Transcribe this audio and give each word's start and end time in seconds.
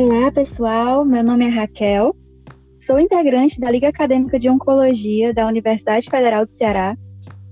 Olá, 0.00 0.30
pessoal. 0.30 1.04
Meu 1.04 1.24
nome 1.24 1.44
é 1.44 1.48
Raquel. 1.48 2.14
Sou 2.86 3.00
integrante 3.00 3.58
da 3.58 3.68
Liga 3.68 3.88
Acadêmica 3.88 4.38
de 4.38 4.48
Oncologia 4.48 5.34
da 5.34 5.44
Universidade 5.44 6.08
Federal 6.08 6.46
do 6.46 6.52
Ceará. 6.52 6.96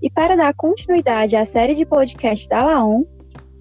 E 0.00 0.08
para 0.08 0.36
dar 0.36 0.54
continuidade 0.54 1.34
à 1.34 1.44
série 1.44 1.74
de 1.74 1.84
podcast 1.84 2.48
da 2.48 2.64
LAON, 2.64 3.04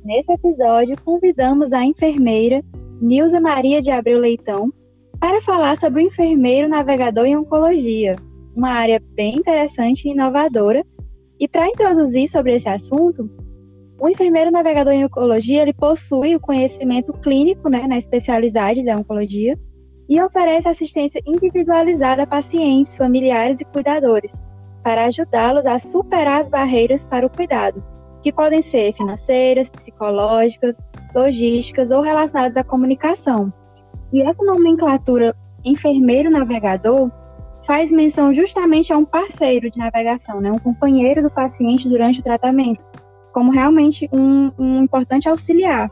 nesse 0.04 0.32
episódio 0.32 0.96
convidamos 1.04 1.74
a 1.74 1.84
enfermeira 1.84 2.62
Nilza 3.02 3.42
Maria 3.42 3.82
de 3.82 3.90
Abreu 3.90 4.20
Leitão 4.20 4.72
para 5.20 5.42
falar 5.42 5.78
sobre 5.78 6.04
o 6.04 6.06
enfermeiro 6.06 6.70
navegador 6.70 7.26
em 7.26 7.36
oncologia, 7.36 8.16
uma 8.56 8.70
área 8.70 9.02
bem 9.16 9.38
interessante 9.38 10.08
e 10.08 10.12
inovadora. 10.12 10.86
E 11.40 11.48
para 11.48 11.68
introduzir 11.68 12.30
sobre 12.30 12.54
esse 12.54 12.70
assunto, 12.70 13.28
o 14.00 14.10
enfermeiro 14.10 14.52
navegador 14.52 14.94
em 14.94 15.06
oncologia 15.06 15.62
ele 15.62 15.74
possui 15.74 16.36
o 16.36 16.40
conhecimento 16.40 17.14
clínico 17.14 17.70
né, 17.70 17.88
na 17.88 17.98
especialidade 17.98 18.84
da 18.84 18.98
oncologia 18.98 19.58
e 20.08 20.22
oferece 20.22 20.68
assistência 20.68 21.22
individualizada 21.26 22.24
a 22.24 22.28
pacientes, 22.28 22.98
familiares 22.98 23.60
e 23.60 23.66
cuidadores, 23.66 24.44
para 24.84 25.06
ajudá-los 25.06 25.66
a 25.66 25.80
superar 25.80 26.42
as 26.42 26.50
barreiras 26.50 27.06
para 27.06 27.26
o 27.26 27.30
cuidado, 27.30 27.84
que 28.22 28.32
podem 28.32 28.62
ser 28.62 28.94
financeiras, 28.94 29.70
psicológicas, 29.70 30.76
logísticas 31.16 31.90
ou 31.90 32.02
relacionadas 32.02 32.58
à 32.58 32.64
comunicação. 32.64 33.52
E 34.14 34.22
essa 34.22 34.44
nomenclatura 34.44 35.36
enfermeiro 35.64 36.30
navegador 36.30 37.10
faz 37.66 37.92
menção 37.92 38.32
justamente 38.32 38.94
a 38.94 38.98
um 38.98 39.06
parceiro 39.06 39.72
de 39.72 39.80
navegação, 39.80 40.40
né, 40.40 40.52
um 40.52 40.60
companheiro 40.60 41.24
do 41.24 41.32
paciente 41.32 41.90
durante 41.90 42.20
o 42.20 42.24
tratamento, 42.24 42.86
como 43.36 43.52
realmente 43.52 44.10
um, 44.14 44.50
um 44.58 44.84
importante 44.84 45.28
auxiliar 45.28 45.92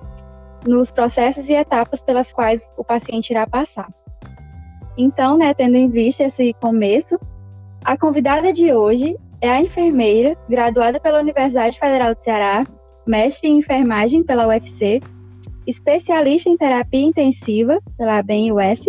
nos 0.65 0.93
processos 0.93 1.49
e 1.49 1.51
etapas 1.51 2.01
pelas 2.01 2.31
quais 2.31 2.71
o 2.77 2.85
paciente 2.85 3.31
irá 3.31 3.45
passar. 3.45 3.93
Então, 4.97 5.37
né, 5.37 5.53
tendo 5.53 5.75
em 5.75 5.89
vista 5.89 6.23
esse 6.23 6.53
começo, 6.53 7.19
a 7.83 7.97
convidada 7.97 8.53
de 8.53 8.71
hoje 8.71 9.17
é 9.41 9.49
a 9.49 9.61
enfermeira, 9.61 10.37
graduada 10.47 11.01
pela 11.01 11.19
Universidade 11.19 11.77
Federal 11.77 12.15
do 12.15 12.21
Ceará, 12.21 12.63
mestre 13.05 13.49
em 13.49 13.57
enfermagem 13.57 14.23
pela 14.23 14.47
UFC, 14.47 15.01
especialista 15.67 16.47
em 16.47 16.55
terapia 16.55 17.05
intensiva 17.05 17.77
pela 17.97 18.19
ABEM-US, 18.19 18.85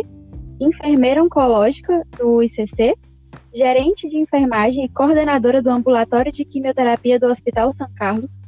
enfermeira 0.61 1.21
oncológica 1.21 2.07
do 2.17 2.41
ICC, 2.41 2.95
gerente 3.55 4.09
de 4.09 4.19
enfermagem 4.19 4.85
e 4.85 4.89
coordenadora 4.89 5.63
do 5.63 5.71
ambulatório 5.71 6.33
de 6.33 6.45
quimioterapia 6.45 7.21
do 7.21 7.27
Hospital 7.27 7.73
São 7.73 7.89
Carlos, 7.95 8.39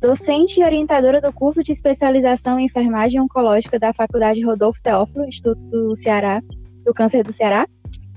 docente 0.00 0.60
e 0.60 0.64
orientadora 0.64 1.20
do 1.20 1.32
curso 1.32 1.62
de 1.62 1.72
especialização 1.72 2.58
em 2.58 2.66
enfermagem 2.66 3.20
oncológica 3.20 3.78
da 3.78 3.94
Faculdade 3.94 4.42
Rodolfo 4.42 4.82
Teófilo, 4.82 5.26
Instituto 5.26 5.60
do 5.70 5.94
Ceará, 5.94 6.42
do 6.84 6.92
Câncer 6.92 7.22
do 7.22 7.32
Ceará, 7.32 7.68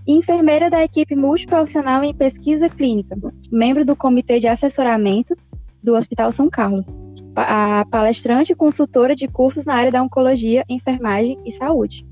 e 0.07 0.13
enfermeira 0.13 0.69
da 0.69 0.83
equipe 0.83 1.15
multiprofissional 1.15 2.03
em 2.03 2.13
pesquisa 2.13 2.67
clínica, 2.67 3.15
membro 3.51 3.85
do 3.85 3.95
comitê 3.95 4.39
de 4.39 4.47
assessoramento 4.47 5.37
do 5.83 5.93
Hospital 5.95 6.31
São 6.31 6.49
Carlos, 6.49 6.87
a 7.35 7.85
palestrante 7.85 8.53
e 8.53 8.55
consultora 8.55 9.15
de 9.15 9.27
cursos 9.27 9.65
na 9.65 9.75
área 9.75 9.91
da 9.91 10.01
oncologia, 10.01 10.65
enfermagem 10.67 11.37
e 11.45 11.53
saúde. 11.53 12.03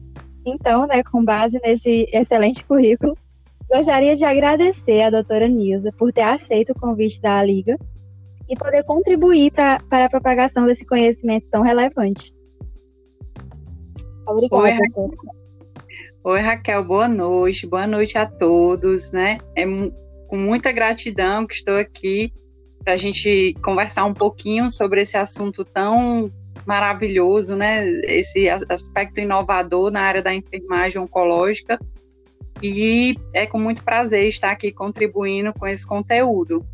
Então, 0.45 0.85
né, 0.85 1.01
com 1.03 1.25
base 1.25 1.59
nesse 1.63 2.07
excelente 2.13 2.63
currículo, 2.63 3.17
gostaria 3.69 4.15
de 4.15 4.23
agradecer 4.23 5.01
à 5.01 5.09
doutora 5.09 5.47
Nilza 5.47 5.91
por 5.97 6.11
ter 6.11 6.21
aceito 6.21 6.71
o 6.71 6.79
convite 6.79 7.21
da 7.21 7.41
Liga 7.43 7.77
e 8.49 8.55
poder 8.55 8.83
contribuir 8.83 9.51
pra, 9.51 9.79
para 9.89 10.05
a 10.05 10.09
propagação 10.09 10.65
desse 10.65 10.85
conhecimento 10.85 11.47
tão 11.49 11.61
relevante. 11.61 12.33
Obrigada. 14.25 14.63
Oi, 14.63 14.71
Raquel. 14.71 15.11
Oi, 16.23 16.39
Raquel, 16.39 16.83
boa 16.83 17.07
noite, 17.07 17.67
boa 17.67 17.87
noite 17.87 18.17
a 18.17 18.25
todos, 18.25 19.11
né? 19.11 19.37
É 19.55 19.65
com 20.27 20.37
muita 20.37 20.71
gratidão 20.71 21.47
que 21.47 21.53
estou 21.53 21.77
aqui 21.77 22.33
para 22.83 22.93
a 22.93 22.97
gente 22.97 23.53
conversar 23.63 24.05
um 24.05 24.13
pouquinho 24.13 24.69
sobre 24.69 25.01
esse 25.01 25.17
assunto 25.17 25.63
tão 25.63 26.31
maravilhoso, 26.65 27.55
né? 27.55 27.85
Esse 28.03 28.49
aspecto 28.49 29.19
inovador 29.19 29.89
na 29.89 30.01
área 30.01 30.21
da 30.21 30.33
enfermagem 30.33 31.01
oncológica. 31.01 31.79
E 32.61 33.15
é 33.33 33.45
com 33.45 33.59
muito 33.59 33.83
prazer 33.83 34.27
estar 34.27 34.51
aqui 34.51 34.71
contribuindo 34.71 35.53
com 35.53 35.67
esse 35.67 35.85
conteúdo. 35.85 36.65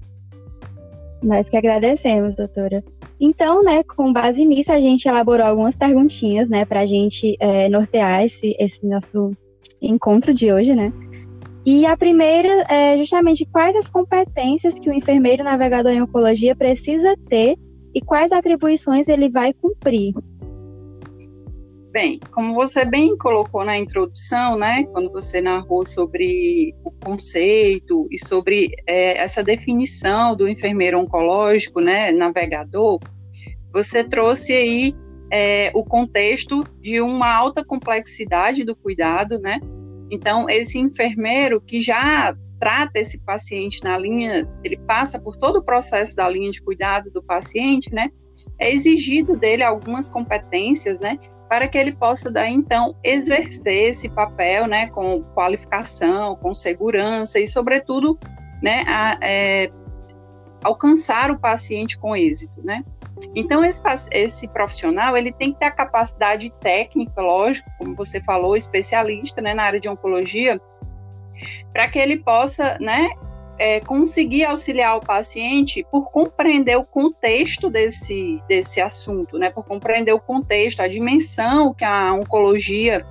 Nós 1.22 1.50
que 1.50 1.58
agradecemos, 1.58 2.36
doutora. 2.36 2.84
Então, 3.20 3.64
né, 3.64 3.84
com 3.84 4.12
base 4.12 4.44
nisso, 4.46 4.72
a 4.72 4.82
gente 4.82 5.08
elaborou 5.08 5.46
algumas 5.46 5.76
perguntinhas, 5.76 6.50
né, 6.50 6.66
para 6.66 6.82
a 6.82 6.86
gente 6.86 7.38
é, 7.40 7.70
nortear 7.70 8.26
esse, 8.26 8.56
esse 8.60 8.86
nosso 8.86 9.32
encontro 9.82 10.34
de 10.34 10.52
hoje, 10.52 10.76
né? 10.76 10.92
E 11.66 11.86
a 11.86 11.96
primeira 11.96 12.66
é 12.70 12.98
justamente 12.98 13.46
quais 13.46 13.74
as 13.78 13.88
competências 13.88 14.78
que 14.78 14.90
o 14.90 14.94
enfermeiro 14.94 15.44
navegador 15.46 15.94
em 15.94 16.02
oncologia 16.02 16.54
precisa 16.54 17.16
ter 17.30 17.56
e 17.96 18.02
quais 18.02 18.34
atribuições 18.34 19.08
ele 19.08 19.30
vai 19.30 19.54
cumprir. 19.54 20.14
Bem, 21.94 22.20
como 22.32 22.56
você 22.56 22.84
bem 22.84 23.16
colocou 23.16 23.64
na 23.64 23.78
introdução, 23.78 24.58
né, 24.58 24.84
quando 24.86 25.12
você 25.12 25.40
narrou 25.40 25.86
sobre 25.86 26.74
o 26.84 26.90
conceito 26.90 28.08
e 28.10 28.18
sobre 28.18 28.72
é, 28.88 29.16
essa 29.20 29.44
definição 29.44 30.36
do 30.36 30.50
enfermeiro 30.50 31.00
oncológico, 31.00 31.80
né, 31.80 32.12
navegador, 32.12 33.00
você 33.72 34.04
trouxe 34.04 34.54
aí 34.54 34.96
é, 35.32 35.70
o 35.76 35.86
contexto 35.86 36.64
de 36.82 37.00
uma 37.00 37.32
alta 37.32 37.64
complexidade 37.64 38.64
do 38.64 38.76
cuidado, 38.76 39.38
né? 39.38 39.60
Então, 40.10 40.50
esse 40.50 40.80
enfermeiro 40.80 41.62
que 41.62 41.80
já 41.80 42.36
trata 42.60 42.98
esse 42.98 43.20
paciente 43.20 43.84
na 43.84 44.00
linha, 44.00 44.50
ele 44.64 44.78
passa 44.78 45.20
por 45.20 45.38
todo 45.38 45.58
o 45.58 45.64
processo 45.64 46.16
da 46.16 46.28
linha 46.28 46.50
de 46.50 46.60
cuidado 46.60 47.12
do 47.12 47.22
paciente, 47.22 47.94
né? 47.94 48.10
É 48.60 48.74
exigido 48.74 49.38
dele 49.38 49.62
algumas 49.62 50.10
competências, 50.10 51.00
né? 51.00 51.20
Para 51.54 51.68
que 51.68 51.78
ele 51.78 51.92
possa 51.92 52.32
daí 52.32 52.52
então 52.52 52.96
exercer 53.04 53.92
esse 53.92 54.10
papel, 54.10 54.66
né, 54.66 54.88
com 54.88 55.22
qualificação, 55.36 56.36
com 56.36 56.52
segurança 56.52 57.40
e 57.40 57.46
sobretudo, 57.46 58.18
né, 58.60 58.84
a, 58.88 59.20
é, 59.22 59.70
alcançar 60.64 61.30
o 61.30 61.38
paciente 61.38 61.96
com 62.00 62.16
êxito, 62.16 62.60
né? 62.64 62.84
Então 63.36 63.64
esse, 63.64 63.84
esse 64.12 64.48
profissional 64.48 65.16
ele 65.16 65.32
tem 65.32 65.54
que 65.54 65.60
ter 65.60 65.68
a 65.68 65.72
capacidade 65.72 66.52
técnica, 66.60 67.22
lógico, 67.22 67.70
como 67.78 67.96
você 67.96 68.20
falou, 68.20 68.58
especialista, 68.58 69.40
né, 69.40 69.54
na 69.54 69.62
área 69.62 69.80
de 69.80 69.88
oncologia, 69.88 70.60
para 71.72 71.88
que 71.88 72.00
ele 72.00 72.18
possa, 72.18 72.80
né, 72.82 73.12
é, 73.64 73.80
conseguir 73.80 74.44
auxiliar 74.44 74.98
o 74.98 75.00
paciente 75.00 75.88
por 75.90 76.12
compreender 76.12 76.76
o 76.76 76.84
contexto 76.84 77.70
desse, 77.70 78.38
desse 78.46 78.82
assunto, 78.82 79.40
né? 79.40 79.50
Por 79.50 79.64
compreender 79.64 80.12
o 80.12 80.20
contexto, 80.20 80.82
a 80.82 80.88
dimensão 80.90 81.74
que 81.74 81.86
a 81.86 82.14
oncologia 82.14 83.06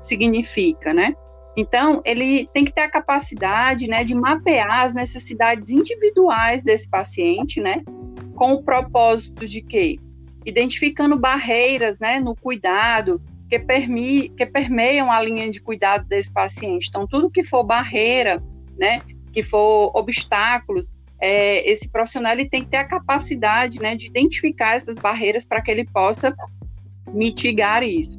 significa, 0.00 0.94
né? 0.94 1.16
Então, 1.56 2.00
ele 2.04 2.48
tem 2.54 2.64
que 2.64 2.72
ter 2.72 2.82
a 2.82 2.88
capacidade, 2.88 3.88
né, 3.88 4.04
de 4.04 4.14
mapear 4.14 4.84
as 4.84 4.94
necessidades 4.94 5.68
individuais 5.68 6.62
desse 6.62 6.88
paciente, 6.88 7.60
né? 7.60 7.82
Com 8.36 8.52
o 8.52 8.62
propósito 8.62 9.48
de 9.48 9.60
quê? 9.60 9.98
Identificando 10.46 11.18
barreiras, 11.18 11.98
né, 11.98 12.20
no 12.20 12.36
cuidado, 12.36 13.20
que, 13.50 13.58
permi 13.58 14.28
que 14.28 14.46
permeiam 14.46 15.10
a 15.10 15.20
linha 15.20 15.50
de 15.50 15.60
cuidado 15.60 16.06
desse 16.06 16.32
paciente. 16.32 16.86
Então, 16.88 17.04
tudo 17.04 17.28
que 17.28 17.42
for 17.42 17.64
barreira, 17.64 18.40
né, 18.78 19.02
que 19.38 19.42
for 19.44 19.92
obstáculos, 19.94 20.92
é, 21.20 21.68
esse 21.70 21.88
profissional 21.88 22.32
ele 22.32 22.48
tem 22.48 22.64
que 22.64 22.70
ter 22.70 22.78
a 22.78 22.84
capacidade 22.84 23.80
né, 23.80 23.94
de 23.94 24.06
identificar 24.06 24.74
essas 24.74 24.98
barreiras 24.98 25.46
para 25.46 25.62
que 25.62 25.70
ele 25.70 25.84
possa 25.84 26.34
mitigar 27.12 27.84
isso. 27.84 28.18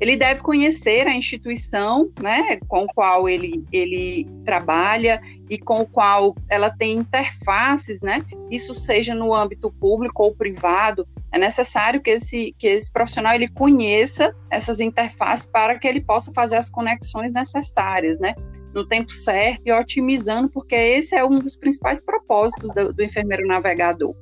Ele 0.00 0.16
deve 0.16 0.40
conhecer 0.40 1.06
a 1.06 1.14
instituição 1.14 2.10
né, 2.20 2.58
com 2.66 2.88
qual 2.88 3.28
ele, 3.28 3.64
ele 3.72 4.28
trabalha 4.44 5.20
e 5.48 5.58
com 5.58 5.80
o 5.80 5.86
qual 5.86 6.34
ela 6.48 6.70
tem 6.70 6.98
interfaces, 6.98 8.00
né? 8.00 8.20
Isso 8.50 8.74
seja 8.74 9.14
no 9.14 9.34
âmbito 9.34 9.72
público 9.72 10.24
ou 10.24 10.34
privado, 10.34 11.06
é 11.30 11.38
necessário 11.38 12.00
que 12.00 12.10
esse, 12.10 12.54
que 12.58 12.66
esse 12.66 12.90
profissional 12.92 13.34
ele 13.34 13.48
conheça 13.48 14.34
essas 14.50 14.80
interfaces 14.80 15.46
para 15.46 15.78
que 15.78 15.86
ele 15.86 16.00
possa 16.00 16.32
fazer 16.32 16.56
as 16.56 16.70
conexões 16.70 17.32
necessárias, 17.32 18.18
né? 18.18 18.34
No 18.74 18.86
tempo 18.86 19.12
certo 19.12 19.62
e 19.66 19.72
otimizando, 19.72 20.48
porque 20.48 20.74
esse 20.74 21.14
é 21.14 21.24
um 21.24 21.38
dos 21.38 21.56
principais 21.56 22.00
propósitos 22.00 22.72
do, 22.72 22.92
do 22.92 23.02
enfermeiro 23.02 23.46
navegador. 23.46 24.14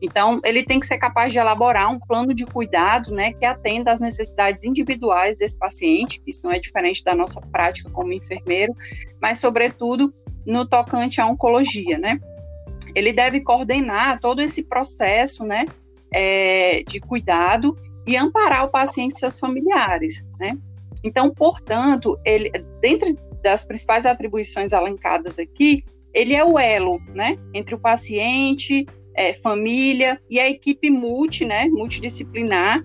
Então, 0.00 0.40
ele 0.44 0.64
tem 0.64 0.78
que 0.78 0.86
ser 0.86 0.98
capaz 0.98 1.32
de 1.32 1.40
elaborar 1.40 1.90
um 1.90 1.98
plano 1.98 2.32
de 2.32 2.46
cuidado, 2.46 3.10
né, 3.10 3.32
que 3.32 3.44
atenda 3.44 3.90
às 3.90 3.98
necessidades 3.98 4.62
individuais 4.62 5.36
desse 5.36 5.58
paciente. 5.58 6.22
Isso 6.24 6.46
não 6.46 6.52
é 6.52 6.60
diferente 6.60 7.02
da 7.02 7.16
nossa 7.16 7.40
prática 7.48 7.90
como 7.90 8.12
enfermeiro, 8.12 8.72
mas, 9.20 9.38
sobretudo, 9.38 10.14
no 10.46 10.64
tocante 10.64 11.20
à 11.20 11.26
oncologia, 11.26 11.98
né? 11.98 12.20
Ele 12.94 13.12
deve 13.12 13.40
coordenar 13.40 14.20
todo 14.20 14.40
esse 14.40 14.68
processo, 14.68 15.44
né, 15.44 15.64
é, 16.12 16.82
de 16.84 17.00
cuidado 17.00 17.76
e 18.06 18.16
amparar 18.16 18.64
o 18.64 18.68
paciente 18.68 19.12
e 19.12 19.18
seus 19.18 19.38
familiares, 19.38 20.26
né? 20.38 20.56
Então, 21.04 21.30
portanto, 21.30 22.18
ele, 22.24 22.50
dentro 22.80 23.16
das 23.42 23.64
principais 23.64 24.04
atribuições 24.06 24.72
alencadas 24.72 25.38
aqui, 25.38 25.84
ele 26.12 26.34
é 26.34 26.44
o 26.44 26.58
elo, 26.58 26.98
né, 27.14 27.38
entre 27.54 27.74
o 27.74 27.78
paciente, 27.78 28.86
é, 29.14 29.32
família 29.32 30.20
e 30.28 30.40
a 30.40 30.48
equipe 30.48 30.90
multi, 30.90 31.44
né, 31.44 31.66
multidisciplinar, 31.68 32.84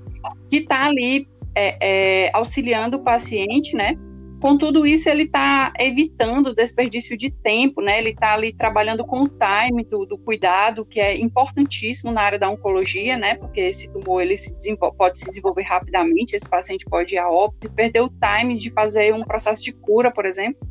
que 0.50 0.58
está 0.58 0.86
ali 0.86 1.28
é, 1.56 2.26
é, 2.26 2.32
auxiliando 2.34 2.98
o 2.98 3.04
paciente, 3.04 3.76
né, 3.76 3.98
com 4.44 4.58
tudo 4.58 4.86
isso, 4.86 5.08
ele 5.08 5.24
está 5.24 5.72
evitando 5.80 6.54
desperdício 6.54 7.18
de 7.18 7.32
tempo, 7.32 7.82
né? 7.82 7.98
Ele 7.98 8.10
está 8.10 8.34
ali 8.34 8.52
trabalhando 8.52 9.06
com 9.06 9.22
o 9.22 9.30
time 9.30 9.86
do, 9.86 10.06
do, 10.06 10.18
cuidado, 10.18 10.86
que 10.86 11.00
é 11.00 11.18
importantíssimo 11.18 12.12
na 12.12 12.24
área 12.24 12.38
da 12.38 12.50
oncologia, 12.50 13.16
né? 13.16 13.36
Porque 13.36 13.62
esse 13.62 13.90
tumor 13.94 14.22
ele 14.22 14.36
se 14.36 14.54
pode 14.98 15.18
se 15.18 15.30
desenvolver 15.30 15.62
rapidamente, 15.62 16.36
esse 16.36 16.50
paciente 16.50 16.84
pode 16.90 17.16
ir 17.16 17.20
a 17.20 17.32
óbito, 17.32 17.72
perder 17.72 18.02
o 18.02 18.10
time 18.10 18.58
de 18.58 18.70
fazer 18.70 19.14
um 19.14 19.24
processo 19.24 19.64
de 19.64 19.72
cura, 19.72 20.12
por 20.12 20.26
exemplo, 20.26 20.68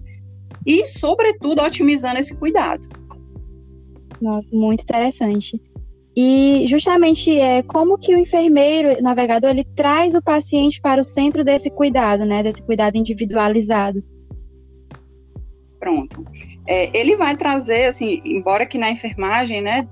e, 0.66 0.86
sobretudo, 0.86 1.62
otimizando 1.62 2.18
esse 2.18 2.36
cuidado. 2.36 2.86
Nossa, 4.20 4.50
muito 4.52 4.82
interessante. 4.82 5.58
E 6.14 6.67
justamente 6.69 7.38
é 7.38 7.62
como 7.62 7.97
que 7.97 8.14
o 8.14 8.19
enfermeiro 8.19 9.03
navegador 9.03 9.50
ele 9.50 9.64
traz 9.64 10.14
o 10.14 10.23
paciente 10.23 10.81
para 10.81 11.00
o 11.00 11.05
centro 11.05 11.43
desse 11.43 11.70
cuidado, 11.70 12.25
né, 12.25 12.43
desse 12.43 12.62
cuidado 12.62 12.97
individualizado. 12.97 14.05
Pronto. 15.81 16.25
É, 16.67 16.97
ele 16.97 17.17
vai 17.17 17.37
trazer, 17.37 17.87
assim, 17.87 18.20
embora 18.25 18.67
que 18.67 18.79
na 18.79 18.91
enfermagem, 18.91 19.62
né, 19.62 19.88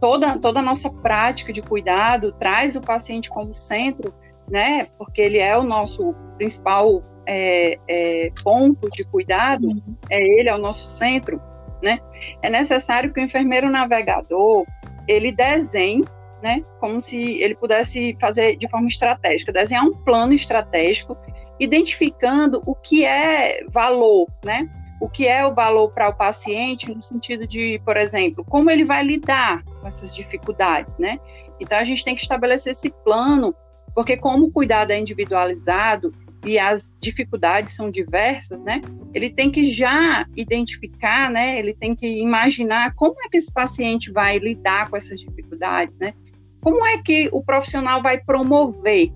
toda 0.00 0.38
toda 0.38 0.60
a 0.60 0.62
nossa 0.62 0.90
prática 0.90 1.52
de 1.52 1.62
cuidado 1.62 2.32
traz 2.38 2.76
o 2.76 2.82
paciente 2.82 3.30
como 3.30 3.54
centro, 3.54 4.12
né, 4.48 4.88
porque 4.98 5.22
ele 5.22 5.38
é 5.38 5.56
o 5.56 5.62
nosso 5.62 6.14
principal 6.36 7.02
é, 7.26 7.78
é, 7.88 8.32
ponto 8.42 8.90
de 8.90 9.02
cuidado, 9.04 9.68
uhum. 9.68 9.96
é 10.10 10.22
ele 10.38 10.48
é 10.48 10.54
o 10.54 10.58
nosso 10.58 10.86
centro, 10.86 11.40
né? 11.82 11.98
É 12.42 12.50
necessário 12.50 13.12
que 13.12 13.20
o 13.20 13.22
enfermeiro 13.22 13.70
navegador 13.70 14.66
ele 15.06 15.32
desenhe, 15.32 16.04
né, 16.42 16.62
como 16.78 17.00
se 17.00 17.40
ele 17.40 17.54
pudesse 17.54 18.16
fazer 18.20 18.56
de 18.56 18.68
forma 18.68 18.88
estratégica, 18.88 19.52
desenhar 19.52 19.84
um 19.84 19.94
plano 19.94 20.34
estratégico, 20.34 21.16
identificando 21.58 22.62
o 22.66 22.74
que 22.74 23.04
é 23.04 23.64
valor, 23.68 24.28
né? 24.44 24.68
O 25.00 25.08
que 25.08 25.26
é 25.26 25.46
o 25.46 25.54
valor 25.54 25.90
para 25.92 26.08
o 26.08 26.14
paciente 26.14 26.94
no 26.94 27.02
sentido 27.02 27.46
de, 27.46 27.80
por 27.84 27.96
exemplo, 27.96 28.44
como 28.44 28.70
ele 28.70 28.84
vai 28.84 29.02
lidar 29.02 29.62
com 29.64 29.86
essas 29.86 30.14
dificuldades, 30.14 30.98
né? 30.98 31.18
Então 31.60 31.78
a 31.78 31.84
gente 31.84 32.04
tem 32.04 32.14
que 32.14 32.22
estabelecer 32.22 32.72
esse 32.72 32.90
plano, 32.90 33.54
porque 33.94 34.16
como 34.16 34.46
o 34.46 34.52
cuidado 34.52 34.90
é 34.90 34.98
individualizado 34.98 36.12
e 36.44 36.58
as 36.58 36.92
dificuldades 37.00 37.74
são 37.74 37.90
diversas, 37.90 38.62
né? 38.62 38.80
Ele 39.12 39.30
tem 39.30 39.50
que 39.50 39.64
já 39.64 40.26
identificar, 40.36 41.30
né? 41.30 41.58
Ele 41.58 41.74
tem 41.74 41.94
que 41.94 42.06
imaginar 42.06 42.94
como 42.94 43.16
é 43.24 43.28
que 43.28 43.36
esse 43.36 43.52
paciente 43.52 44.12
vai 44.12 44.38
lidar 44.38 44.90
com 44.90 44.96
essas 44.96 45.20
dificuldades, 45.20 45.98
né? 45.98 46.12
Como 46.60 46.86
é 46.86 46.98
que 46.98 47.28
o 47.32 47.42
profissional 47.42 48.00
vai 48.00 48.18
promover 48.18 49.12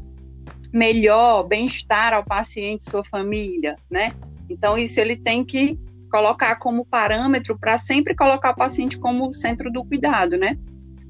melhor 0.73 1.45
bem-estar 1.45 2.13
ao 2.13 2.25
paciente 2.25 2.83
e 2.83 2.91
sua 2.91 3.05
família, 3.05 3.77
né? 3.91 4.13
Então 4.49 4.79
isso 4.79 5.01
ele 5.01 5.17
tem 5.17 5.45
que 5.45 5.79
colocar 6.11 6.57
como 6.57 6.87
parâmetro 6.87 7.59
para 7.59 7.79
sempre 7.79 8.15
colocar 8.15 8.51
o 8.51 8.57
paciente 8.57 8.99
como 8.99 9.33
centro 9.33 9.71
do 9.71 9.85
cuidado, 9.85 10.37
né? 10.37 10.59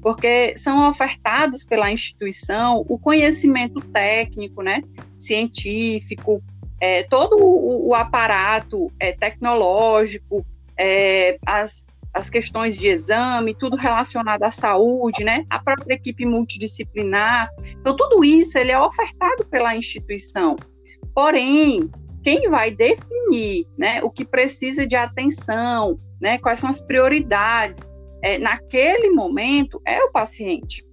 Porque 0.01 0.57
são 0.57 0.89
ofertados 0.89 1.63
pela 1.63 1.91
instituição 1.91 2.85
o 2.87 2.97
conhecimento 2.97 3.81
técnico, 3.81 4.61
né, 4.61 4.83
científico, 5.17 6.41
é, 6.79 7.03
todo 7.03 7.37
o, 7.37 7.89
o 7.89 7.95
aparato 7.95 8.91
é, 8.99 9.11
tecnológico, 9.11 10.45
é, 10.77 11.37
as, 11.45 11.87
as 12.13 12.29
questões 12.29 12.77
de 12.77 12.87
exame, 12.87 13.53
tudo 13.53 13.75
relacionado 13.75 14.43
à 14.43 14.51
saúde, 14.51 15.23
né, 15.23 15.45
a 15.49 15.59
própria 15.59 15.95
equipe 15.95 16.25
multidisciplinar. 16.25 17.49
Então, 17.79 17.95
tudo 17.95 18.23
isso 18.23 18.57
ele 18.57 18.71
é 18.71 18.79
ofertado 18.79 19.45
pela 19.45 19.75
instituição. 19.75 20.55
Porém, 21.13 21.89
quem 22.23 22.49
vai 22.49 22.71
definir 22.71 23.65
né, 23.77 24.01
o 24.03 24.09
que 24.09 24.25
precisa 24.25 24.87
de 24.87 24.95
atenção, 24.95 25.99
né, 26.21 26.37
quais 26.37 26.59
são 26.59 26.69
as 26.69 26.85
prioridades, 26.85 27.79
é, 28.21 28.37
naquele 28.37 29.09
momento 29.09 29.81
é 29.85 30.03
o 30.03 30.11
paciente. 30.11 30.85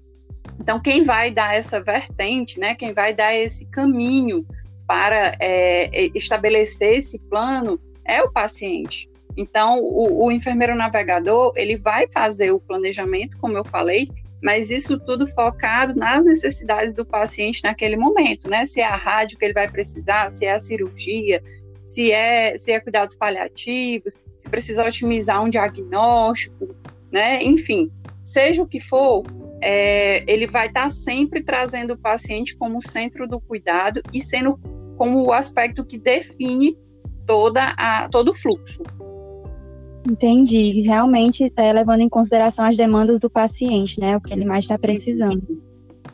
Então, 0.60 0.80
quem 0.80 1.04
vai 1.04 1.30
dar 1.30 1.54
essa 1.54 1.80
vertente, 1.80 2.58
né, 2.58 2.74
quem 2.74 2.92
vai 2.92 3.14
dar 3.14 3.34
esse 3.34 3.66
caminho 3.66 4.46
para 4.86 5.36
é, 5.40 6.10
estabelecer 6.14 6.98
esse 6.98 7.18
plano 7.18 7.80
é 8.04 8.22
o 8.22 8.30
paciente. 8.30 9.10
Então, 9.36 9.80
o, 9.80 10.24
o, 10.24 10.32
enfermeiro 10.32 10.74
navegador, 10.74 11.52
ele 11.56 11.76
vai 11.76 12.06
fazer 12.10 12.52
o 12.52 12.60
planejamento, 12.60 13.36
como 13.38 13.58
eu 13.58 13.64
falei, 13.64 14.08
mas 14.42 14.70
isso 14.70 14.98
tudo 14.98 15.26
focado 15.26 15.94
nas 15.94 16.24
necessidades 16.24 16.94
do 16.94 17.04
paciente 17.04 17.62
naquele 17.62 17.96
momento, 17.96 18.48
né? 18.48 18.64
Se 18.64 18.80
é 18.80 18.86
a 18.86 18.96
rádio 18.96 19.36
que 19.38 19.44
ele 19.44 19.52
vai 19.52 19.68
precisar, 19.68 20.30
se 20.30 20.46
é 20.46 20.52
a 20.52 20.60
cirurgia, 20.60 21.42
se 21.84 22.12
é, 22.12 22.56
se 22.56 22.72
é 22.72 22.80
cuidados 22.80 23.16
paliativos, 23.16 24.16
se 24.38 24.48
precisa 24.48 24.84
otimizar 24.84 25.42
um 25.42 25.48
diagnóstico, 25.48 26.74
né? 27.12 27.42
Enfim, 27.42 27.90
seja 28.24 28.62
o 28.62 28.66
que 28.66 28.80
for, 28.80 29.22
é, 29.62 30.24
ele 30.30 30.46
vai 30.46 30.66
estar 30.66 30.84
tá 30.84 30.90
sempre 30.90 31.42
trazendo 31.42 31.94
o 31.94 31.98
paciente 31.98 32.56
como 32.56 32.86
centro 32.86 33.26
do 33.26 33.40
cuidado 33.40 34.02
e 34.12 34.20
sendo 34.20 34.58
como 34.96 35.22
o 35.22 35.32
aspecto 35.32 35.84
que 35.84 35.98
define 35.98 36.76
toda 37.26 37.74
a, 37.76 38.08
todo 38.08 38.32
o 38.32 38.34
fluxo. 38.34 38.82
Entendi. 40.08 40.82
Realmente 40.82 41.52
é, 41.56 41.72
levando 41.72 42.00
em 42.00 42.08
consideração 42.08 42.64
as 42.64 42.76
demandas 42.76 43.18
do 43.18 43.28
paciente, 43.28 43.98
né? 43.98 44.16
O 44.16 44.20
que 44.20 44.32
ele 44.32 44.44
mais 44.44 44.64
está 44.64 44.78
precisando. 44.78 45.60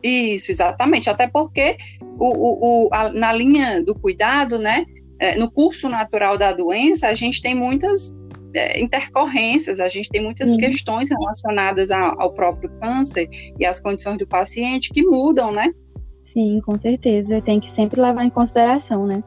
Isso, 0.02 0.50
exatamente. 0.50 1.10
Até 1.10 1.28
porque 1.28 1.76
o, 2.18 2.26
o, 2.26 2.86
o 2.86 2.88
a, 2.92 3.12
na 3.12 3.32
linha 3.32 3.82
do 3.82 3.94
cuidado, 3.94 4.58
né? 4.58 4.86
É, 5.18 5.36
no 5.36 5.50
curso 5.50 5.88
natural 5.88 6.36
da 6.36 6.52
doença, 6.52 7.06
a 7.06 7.14
gente 7.14 7.40
tem 7.40 7.54
muitas 7.54 8.12
é, 8.54 8.80
intercorrências, 8.80 9.80
a 9.80 9.88
gente 9.88 10.08
tem 10.10 10.22
muitas 10.22 10.50
uhum. 10.50 10.58
questões 10.58 11.08
relacionadas 11.10 11.90
a, 11.90 12.14
ao 12.18 12.32
próprio 12.32 12.70
câncer 12.80 13.28
e 13.58 13.64
às 13.64 13.80
condições 13.80 14.18
do 14.18 14.26
paciente 14.26 14.90
que 14.92 15.02
mudam, 15.02 15.52
né? 15.52 15.70
Sim, 16.32 16.60
com 16.64 16.76
certeza. 16.78 17.42
Tem 17.42 17.60
que 17.60 17.70
sempre 17.74 18.00
levar 18.00 18.24
em 18.24 18.30
consideração, 18.30 19.06
né? 19.06 19.22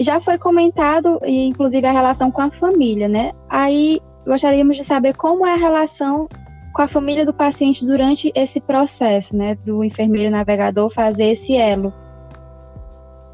Já 0.00 0.20
foi 0.20 0.38
comentado, 0.38 1.20
inclusive 1.24 1.86
a 1.86 1.92
relação 1.92 2.30
com 2.30 2.40
a 2.40 2.50
família, 2.50 3.08
né? 3.08 3.32
Aí 3.48 4.00
gostaríamos 4.26 4.76
de 4.76 4.84
saber 4.84 5.14
como 5.16 5.46
é 5.46 5.52
a 5.52 5.56
relação 5.56 6.28
com 6.72 6.82
a 6.82 6.88
família 6.88 7.26
do 7.26 7.34
paciente 7.34 7.84
durante 7.84 8.32
esse 8.34 8.60
processo, 8.60 9.36
né? 9.36 9.54
Do 9.56 9.84
enfermeiro 9.84 10.30
navegador 10.30 10.90
fazer 10.90 11.32
esse 11.32 11.54
elo. 11.54 11.92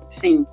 Sim. 0.08 0.44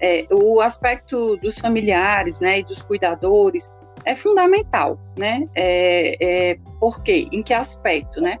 É, 0.00 0.26
o 0.30 0.60
aspecto 0.60 1.36
dos 1.38 1.58
familiares, 1.58 2.38
né, 2.38 2.60
e 2.60 2.62
dos 2.62 2.82
cuidadores, 2.82 3.68
é 4.08 4.14
fundamental, 4.14 4.98
né? 5.16 5.46
É, 5.54 6.16
é, 6.20 6.58
por 6.80 7.02
quê? 7.02 7.28
Em 7.30 7.42
que 7.42 7.52
aspecto, 7.52 8.22
né? 8.22 8.38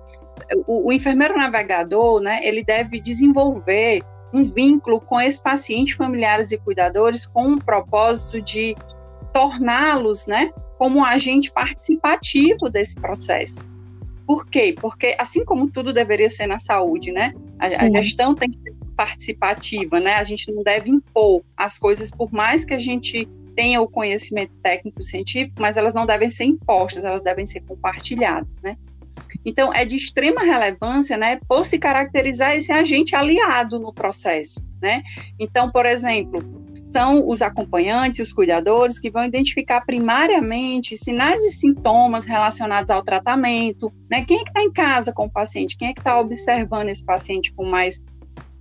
O, 0.66 0.88
o, 0.88 0.92
enfermeiro 0.92 1.36
navegador, 1.36 2.20
né, 2.20 2.40
ele 2.42 2.64
deve 2.64 2.98
desenvolver 3.00 4.02
um 4.32 4.44
vínculo 4.44 4.98
com 4.98 5.20
esse 5.20 5.42
paciente, 5.42 5.94
familiares 5.94 6.52
e 6.52 6.58
cuidadores 6.58 7.26
com 7.26 7.52
o 7.52 7.62
propósito 7.62 8.40
de 8.40 8.74
torná-los, 9.32 10.26
né, 10.26 10.50
como 10.78 11.00
um 11.00 11.04
agente 11.04 11.52
participativo 11.52 12.70
desse 12.70 12.98
processo. 12.98 13.68
Por 14.26 14.46
quê? 14.46 14.74
Porque 14.80 15.14
assim 15.18 15.44
como 15.44 15.70
tudo 15.70 15.92
deveria 15.92 16.30
ser 16.30 16.46
na 16.46 16.58
saúde, 16.58 17.12
né, 17.12 17.34
a, 17.58 17.66
a 17.66 17.90
gestão 17.90 18.34
tem 18.34 18.50
que 18.50 18.58
ser 18.62 18.74
participativa, 18.96 20.00
né? 20.00 20.14
A 20.14 20.24
gente 20.24 20.50
não 20.50 20.62
deve 20.62 20.90
impor 20.90 21.42
as 21.56 21.78
coisas, 21.78 22.10
por 22.10 22.32
mais 22.32 22.64
que 22.64 22.74
a 22.74 22.78
gente 22.78 23.28
tenha 23.58 23.82
o 23.82 23.88
conhecimento 23.88 24.52
técnico 24.62 25.02
científico, 25.02 25.60
mas 25.60 25.76
elas 25.76 25.92
não 25.92 26.06
devem 26.06 26.30
ser 26.30 26.44
impostas, 26.44 27.02
elas 27.04 27.24
devem 27.24 27.44
ser 27.44 27.60
compartilhadas, 27.62 28.48
né? 28.62 28.76
Então, 29.44 29.74
é 29.74 29.84
de 29.84 29.96
extrema 29.96 30.42
relevância, 30.42 31.16
né, 31.16 31.40
por 31.48 31.66
se 31.66 31.76
caracterizar 31.76 32.52
esse 32.52 32.70
agente 32.70 33.16
aliado 33.16 33.80
no 33.80 33.92
processo, 33.92 34.64
né? 34.80 35.02
Então, 35.40 35.72
por 35.72 35.86
exemplo, 35.86 36.40
são 36.84 37.28
os 37.28 37.42
acompanhantes, 37.42 38.28
os 38.28 38.32
cuidadores 38.32 39.00
que 39.00 39.10
vão 39.10 39.24
identificar 39.24 39.80
primariamente 39.80 40.96
sinais 40.96 41.42
e 41.42 41.50
sintomas 41.50 42.26
relacionados 42.26 42.92
ao 42.92 43.02
tratamento, 43.02 43.92
né? 44.08 44.24
Quem 44.24 44.38
é 44.38 44.44
que 44.44 44.50
está 44.50 44.62
em 44.62 44.70
casa 44.70 45.12
com 45.12 45.26
o 45.26 45.30
paciente? 45.30 45.76
Quem 45.76 45.88
é 45.88 45.92
que 45.92 46.00
está 46.00 46.20
observando 46.20 46.90
esse 46.90 47.04
paciente 47.04 47.52
com 47.52 47.64
mais 47.64 48.00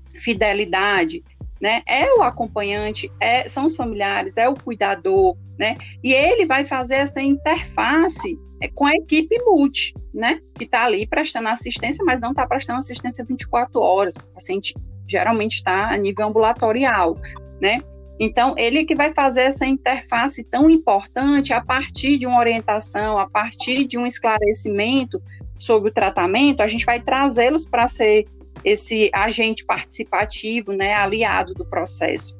fidelidade? 0.09 1.23
Né? 1.61 1.81
É 1.87 2.11
o 2.13 2.23
acompanhante, 2.23 3.11
é, 3.19 3.47
são 3.47 3.65
os 3.65 3.75
familiares, 3.75 4.37
é 4.37 4.47
o 4.47 4.55
cuidador, 4.55 5.35
né? 5.57 5.77
E 6.03 6.13
ele 6.13 6.45
vai 6.45 6.65
fazer 6.65 6.95
essa 6.95 7.21
interface 7.21 8.37
é, 8.61 8.67
com 8.69 8.85
a 8.85 8.93
equipe 8.93 9.35
multi, 9.43 9.93
né? 10.13 10.39
Que 10.55 10.63
está 10.63 10.85
ali 10.85 11.07
prestando 11.07 11.49
assistência, 11.49 12.03
mas 12.05 12.21
não 12.21 12.31
está 12.31 12.47
prestando 12.47 12.79
assistência 12.79 13.25
24 13.25 13.79
horas. 13.79 14.15
O 14.15 14.23
paciente 14.33 14.73
geralmente 15.07 15.55
está 15.55 15.89
a 15.89 15.97
nível 15.97 16.27
ambulatorial, 16.27 17.17
né? 17.61 17.79
Então, 18.19 18.55
ele 18.57 18.85
que 18.85 18.95
vai 18.95 19.13
fazer 19.13 19.41
essa 19.41 19.65
interface 19.65 20.43
tão 20.43 20.69
importante 20.69 21.53
a 21.53 21.63
partir 21.63 22.17
de 22.17 22.25
uma 22.25 22.39
orientação, 22.39 23.19
a 23.19 23.29
partir 23.29 23.85
de 23.85 23.97
um 23.97 24.07
esclarecimento 24.07 25.21
sobre 25.57 25.89
o 25.89 25.93
tratamento, 25.93 26.61
a 26.61 26.67
gente 26.67 26.85
vai 26.85 26.99
trazê-los 26.99 27.67
para 27.67 27.87
ser 27.87 28.25
esse 28.67 29.09
agente 29.13 29.65
participativo, 29.65 30.73
né, 30.73 30.93
aliado 30.93 31.53
do 31.53 31.65
processo. 31.65 32.37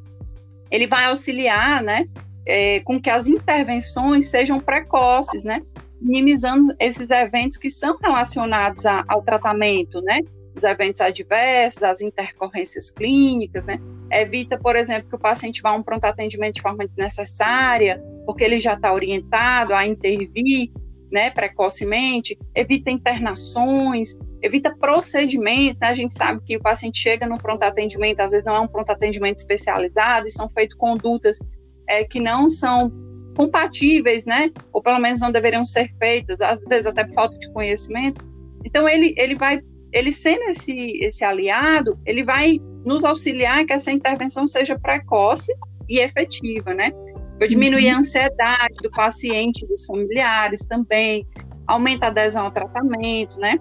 Ele 0.70 0.86
vai 0.86 1.06
auxiliar, 1.06 1.82
né, 1.82 2.06
é, 2.46 2.82
com 2.82 3.00
que 3.00 3.10
as 3.10 3.28
intervenções 3.28 4.26
sejam 4.26 4.60
precoces, 4.60 5.46
né, 5.46 5.64
minimizando 6.02 6.76
esses 6.82 7.10
eventos 7.12 7.58
que 7.58 7.70
são 7.70 7.98
relacionados 7.98 8.86
a, 8.86 9.06
ao 9.08 9.22
tratamento, 9.22 10.02
né, 10.02 10.20
os 10.54 10.66
eventos 10.66 11.00
adversos, 11.00 11.84
as 11.84 12.02
intercorrências 12.02 12.92
clínicas, 12.92 13.64
né, 13.66 13.80
evita, 14.12 14.60
por 14.60 14.76
exemplo, 14.76 15.08
que 15.08 15.16
o 15.16 15.20
paciente 15.20 15.62
vá 15.62 15.70
a 15.70 15.76
um 15.76 15.84
pronto 15.84 16.04
atendimento 16.04 16.56
de 16.56 16.62
forma 16.62 16.86
desnecessária, 16.86 18.04
porque 18.26 18.44
ele 18.44 18.60
já 18.60 18.74
está 18.74 18.94
orientado 18.94 19.74
a 19.74 19.88
intervir, 19.88 20.72
né, 21.10 21.30
precocemente, 21.30 22.38
evita 22.54 22.92
internações, 22.92 24.20
evita 24.48 24.76
procedimentos, 24.76 25.80
né? 25.80 25.88
A 25.88 25.94
gente 25.94 26.16
sabe 26.16 26.42
que 26.46 26.58
o 26.58 26.62
paciente 26.62 27.00
chega 27.00 27.28
no 27.28 27.38
pronto 27.38 27.64
atendimento, 27.64 28.20
às 28.22 28.32
vezes 28.32 28.46
não 28.46 28.56
é 28.56 28.60
um 28.60 28.68
pronto 28.68 28.90
atendimento 28.90 29.38
especializado, 29.38 30.28
e 30.28 30.32
são 30.32 30.50
feitas 30.50 30.78
condutas 30.78 31.40
é, 31.88 32.04
que 32.04 32.20
não 32.20 32.50
são 32.50 32.92
compatíveis, 33.36 34.26
né? 34.26 34.52
Ou 34.74 34.82
pelo 34.82 35.00
menos 35.00 35.20
não 35.20 35.32
deveriam 35.32 35.64
ser 35.64 35.88
feitas, 36.00 36.42
às 36.42 36.60
vezes 36.62 36.88
até 36.88 37.04
por 37.04 37.14
falta 37.14 37.38
de 37.38 37.52
conhecimento. 37.54 38.26
Então 38.66 38.90
ele 38.90 39.14
ele 39.18 39.36
vai 39.36 39.62
ele 39.94 40.12
sendo 40.12 40.44
esse 40.44 40.98
esse 41.04 41.24
aliado, 41.24 42.00
ele 42.06 42.24
vai 42.24 42.60
nos 42.86 43.06
auxiliar 43.06 43.66
que 43.66 43.74
essa 43.74 43.92
intervenção 43.92 44.48
seja 44.48 44.80
precoce 44.80 45.54
e 45.88 46.00
efetiva, 46.00 46.74
né? 46.74 46.92
Vai 47.38 47.48
diminuir 47.48 47.90
a 47.90 47.94
uhum. 47.94 48.00
ansiedade 48.00 48.76
do 48.82 48.90
paciente, 48.90 49.68
dos 49.68 49.86
familiares 49.86 50.66
também, 50.68 51.26
aumenta 51.68 52.06
a 52.06 52.10
adesão 52.10 52.46
ao 52.46 52.52
tratamento, 52.52 53.40
né? 53.40 53.60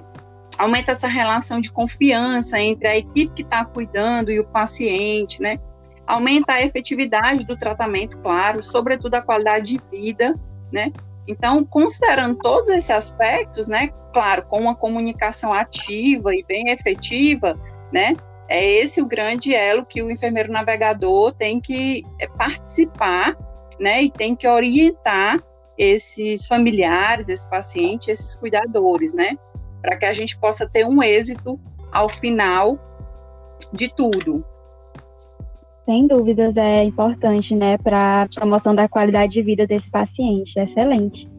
Aumenta 0.58 0.92
essa 0.92 1.08
relação 1.08 1.60
de 1.60 1.70
confiança 1.70 2.58
entre 2.58 2.88
a 2.88 2.96
equipe 2.96 3.34
que 3.34 3.42
está 3.42 3.64
cuidando 3.64 4.30
e 4.30 4.40
o 4.40 4.44
paciente, 4.44 5.40
né? 5.40 5.58
Aumenta 6.06 6.52
a 6.52 6.62
efetividade 6.62 7.44
do 7.44 7.56
tratamento, 7.56 8.18
claro, 8.18 8.62
sobretudo 8.62 9.14
a 9.16 9.22
qualidade 9.22 9.76
de 9.76 9.80
vida, 9.90 10.34
né? 10.72 10.92
Então, 11.26 11.64
considerando 11.64 12.36
todos 12.36 12.70
esses 12.70 12.90
aspectos, 12.90 13.68
né? 13.68 13.88
Claro, 14.12 14.46
com 14.46 14.60
uma 14.60 14.74
comunicação 14.74 15.52
ativa 15.52 16.34
e 16.34 16.44
bem 16.44 16.70
efetiva, 16.70 17.58
né? 17.92 18.14
É 18.48 18.64
esse 18.64 19.02
o 19.02 19.06
grande 19.06 19.52
elo 19.52 19.84
que 19.84 20.00
o 20.02 20.10
enfermeiro 20.10 20.52
navegador 20.52 21.34
tem 21.34 21.60
que 21.60 22.04
é, 22.20 22.28
participar 22.28 23.36
né? 23.78 24.04
E 24.04 24.10
tem 24.10 24.34
que 24.34 24.48
orientar 24.48 25.38
esses 25.78 26.46
familiares, 26.46 27.28
esse 27.28 27.48
paciente, 27.48 28.10
esses 28.10 28.34
cuidadores, 28.34 29.14
né? 29.14 29.36
Para 29.86 29.96
que 29.98 30.04
a 30.04 30.12
gente 30.12 30.36
possa 30.40 30.68
ter 30.68 30.84
um 30.84 31.00
êxito 31.00 31.60
ao 31.92 32.08
final 32.08 32.76
de 33.72 33.88
tudo. 33.94 34.44
Sem 35.84 36.08
dúvidas, 36.08 36.56
é 36.56 36.82
importante, 36.82 37.54
né, 37.54 37.78
para 37.78 38.22
a 38.22 38.28
promoção 38.28 38.74
da 38.74 38.88
qualidade 38.88 39.34
de 39.34 39.42
vida 39.42 39.64
desse 39.64 39.88
paciente. 39.88 40.58
Excelente. 40.58 41.30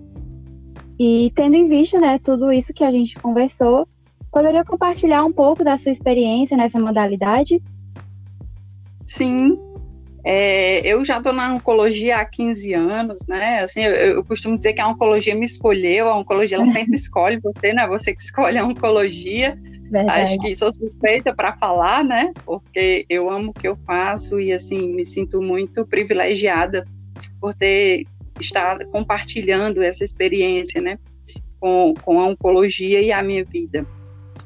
E 0.98 1.30
tendo 1.36 1.58
em 1.58 1.68
vista, 1.68 2.00
né, 2.00 2.18
tudo 2.20 2.50
isso 2.50 2.74
que 2.74 2.86
a 2.86 2.90
gente 2.90 3.20
conversou, 3.20 3.86
poderia 4.32 4.64
compartilhar 4.64 5.26
um 5.26 5.34
pouco 5.34 5.62
da 5.62 5.76
sua 5.76 5.92
experiência 5.92 6.56
nessa 6.56 6.80
modalidade? 6.80 7.62
Sim, 9.06 9.60
é, 10.24 10.86
eu 10.86 11.04
já 11.06 11.18
estou 11.18 11.32
na 11.32 11.54
oncologia 11.54 12.18
há 12.18 12.26
15 12.26 12.74
anos, 12.74 13.26
né? 13.28 13.60
Assim, 13.60 13.82
eu, 13.82 13.94
eu, 13.94 14.24
costumo 14.24 14.58
dizer 14.58 14.74
que 14.74 14.82
a 14.82 14.88
oncologia 14.88 15.36
me 15.36 15.46
escolheu, 15.46 16.08
a 16.08 16.18
oncologia 16.18 16.58
ela 16.58 16.68
sempre 16.68 16.96
escolhe 16.96 17.40
você, 17.40 17.74
não 17.74 17.84
é 17.84 17.88
você 17.88 18.14
que 18.14 18.22
escolhe 18.22 18.58
a 18.58 18.66
oncologia. 18.66 19.58
Verdade. 19.90 20.22
Acho 20.22 20.40
que 20.40 20.54
sou 20.54 20.74
suspeita 20.74 21.34
para 21.34 21.56
falar, 21.56 22.04
né? 22.04 22.34
Porque 22.46 23.06
eu 23.10 23.30
amo 23.30 23.52
o 23.52 23.54
que 23.54 23.68
eu 23.68 23.78
faço 23.86 24.40
e 24.40 24.52
assim 24.52 24.94
me 24.94 25.06
sinto 25.06 25.42
muito 25.42 25.86
privilegiada 25.86 26.86
por 27.40 27.54
ter 27.54 28.06
estar 28.40 28.78
compartilhando 28.88 29.82
essa 29.82 30.04
experiência, 30.04 30.82
né? 30.82 31.00
Com, 31.60 31.94
com 32.04 32.20
a 32.20 32.28
oncologia 32.28 33.02
e 33.02 33.12
a 33.12 33.24
minha 33.24 33.46
vida. 33.46 33.86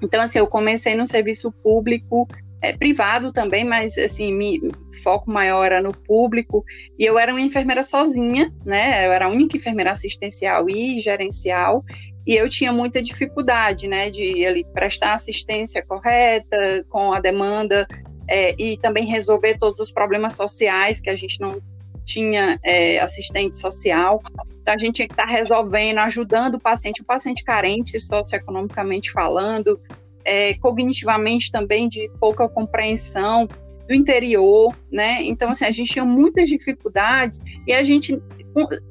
Então, 0.01 0.21
assim, 0.21 0.39
eu 0.39 0.47
comecei 0.47 0.95
no 0.95 1.05
serviço 1.05 1.51
público 1.51 2.27
é, 2.61 2.73
privado 2.73 3.31
também, 3.31 3.63
mas 3.63 3.97
assim, 3.97 4.33
me, 4.33 4.61
foco 5.03 5.31
maior 5.31 5.65
era 5.65 5.81
no 5.81 5.91
público. 5.91 6.63
E 6.97 7.03
eu 7.03 7.17
era 7.17 7.31
uma 7.31 7.41
enfermeira 7.41 7.83
sozinha, 7.83 8.53
né? 8.65 9.07
Eu 9.07 9.11
era 9.11 9.25
a 9.25 9.29
única 9.29 9.57
enfermeira 9.57 9.91
assistencial 9.91 10.69
e 10.69 10.99
gerencial. 10.99 11.83
E 12.25 12.35
eu 12.35 12.47
tinha 12.47 12.71
muita 12.71 13.01
dificuldade, 13.01 13.87
né, 13.87 14.11
de 14.11 14.45
ali, 14.45 14.63
prestar 14.73 15.15
assistência 15.15 15.83
correta, 15.83 16.85
com 16.87 17.11
a 17.11 17.19
demanda, 17.19 17.87
é, 18.27 18.55
e 18.61 18.77
também 18.77 19.05
resolver 19.05 19.57
todos 19.57 19.79
os 19.79 19.91
problemas 19.91 20.35
sociais 20.35 21.01
que 21.01 21.09
a 21.09 21.15
gente 21.15 21.41
não 21.41 21.59
tinha 22.05 22.59
é, 22.63 22.99
assistente 22.99 23.55
social. 23.55 24.21
Então, 24.61 24.73
a 24.73 24.77
gente 24.77 24.95
tinha 24.95 25.07
que 25.07 25.13
estar 25.13 25.25
resolvendo, 25.25 25.97
ajudando 25.99 26.55
o 26.55 26.59
paciente, 26.59 27.01
o 27.01 27.05
paciente 27.05 27.43
carente, 27.43 27.99
socioeconomicamente 27.99 29.11
falando, 29.11 29.79
é, 30.25 30.53
cognitivamente 30.55 31.51
também 31.51 31.87
de 31.87 32.09
pouca 32.19 32.47
compreensão 32.49 33.47
do 33.87 33.93
interior, 33.93 34.75
né? 34.91 35.23
Então, 35.23 35.49
assim, 35.51 35.65
a 35.65 35.71
gente 35.71 35.91
tinha 35.91 36.05
muitas 36.05 36.49
dificuldades 36.49 37.39
e 37.67 37.73
a 37.73 37.83
gente 37.83 38.21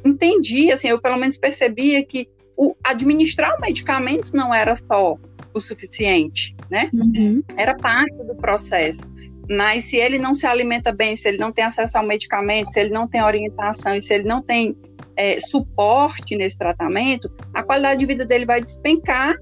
entendia, 0.05 0.75
assim, 0.75 0.89
eu 0.89 1.01
pelo 1.01 1.19
menos 1.19 1.37
percebia 1.37 2.05
que 2.05 2.29
o 2.57 2.75
administrar 2.85 3.57
o 3.57 3.61
medicamento 3.61 4.35
não 4.35 4.53
era 4.53 4.77
só 4.77 5.17
o 5.55 5.61
suficiente, 5.61 6.55
né? 6.71 6.91
Uhum. 6.93 7.43
Era 7.57 7.75
parte 7.75 8.17
do 8.25 8.35
processo. 8.35 9.11
Mas 9.49 9.85
se 9.85 9.97
ele 9.97 10.19
não 10.19 10.35
se 10.35 10.47
alimenta 10.47 10.93
bem, 10.93 11.17
se 11.17 11.29
ele 11.29 11.39
não 11.39 11.51
tem 11.51 11.65
acesso 11.65 11.99
ao 11.99 12.07
medicamento, 12.07 12.73
se 12.73 12.81
ele 12.81 12.91
não 12.91 13.09
tem 13.09 13.23
orientação 13.23 13.95
e 13.95 14.01
se 14.01 14.15
ele 14.15 14.25
não 14.25 14.43
tem 14.43 14.77
é, 15.17 15.41
suporte 15.41 16.37
nesse 16.37 16.57
tratamento, 16.57 17.31
a 17.53 17.63
qualidade 17.63 18.01
de 18.01 18.07
vida 18.07 18.25
dele 18.25 18.47
vai 18.47 18.61
despencar 18.61 19.35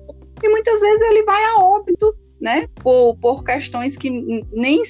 e 0.42 0.48
muitas 0.48 0.80
vezes 0.80 1.10
ele 1.10 1.22
vai 1.24 1.42
a 1.44 1.56
óbito, 1.56 2.14
né, 2.40 2.68
por, 2.82 3.16
por 3.16 3.42
questões 3.42 3.96
que 3.96 4.10
nem, 4.52 4.82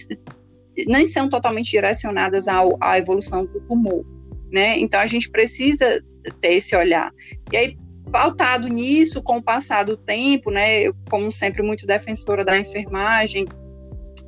nem 0.87 1.07
são 1.07 1.29
totalmente 1.29 1.71
direcionadas 1.71 2.47
ao, 2.47 2.77
à 2.81 2.99
evolução 2.99 3.47
do 3.47 3.61
tumor, 3.63 4.05
né, 4.53 4.79
então 4.79 5.01
a 5.01 5.07
gente 5.07 5.31
precisa 5.31 6.03
ter 6.41 6.55
esse 6.55 6.77
olhar. 6.77 7.11
E 7.53 7.57
aí, 7.57 7.79
pautado 8.13 8.69
nisso, 8.69 9.23
com 9.23 9.39
o 9.39 9.43
passar 9.43 9.85
do 9.85 9.97
tempo, 9.97 10.51
né, 10.51 10.81
eu, 10.81 10.95
como 11.11 11.31
sempre 11.33 11.63
muito 11.63 11.87
defensora 11.87 12.45
da 12.45 12.59
enfermagem, 12.59 13.47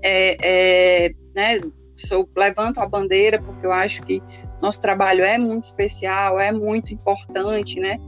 é, 0.03 0.37
é, 1.07 1.15
né, 1.35 1.61
sou, 1.97 2.29
levanto 2.37 2.79
a 2.79 2.87
bandeira 2.87 3.41
porque 3.41 3.67
eu 3.67 3.73
acho 3.73 4.03
que 4.03 4.23
nosso 4.61 4.81
trabalho 4.81 5.23
é 5.23 5.37
muito 5.37 5.65
especial, 5.65 6.41
é 6.41 6.51
muito 6.53 6.95
importante, 6.95 7.79
né, 7.79 7.99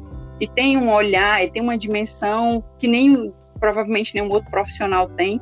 e 0.43 0.49
tem 0.49 0.77
um 0.77 0.91
olhar, 0.91 1.45
e 1.45 1.49
tem 1.49 1.63
uma 1.63 1.79
dimensão 1.79 2.65
que 2.77 2.89
nem 2.89 3.33
provavelmente 3.61 4.13
nenhum 4.13 4.29
outro 4.29 4.51
profissional 4.51 5.09
tem. 5.09 5.41